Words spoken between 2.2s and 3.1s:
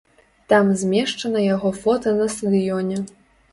стадыёне.